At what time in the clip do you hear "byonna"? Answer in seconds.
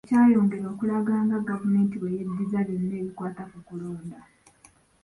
2.67-2.93